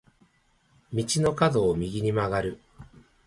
[0.91, 2.59] 道の角を右に曲がる。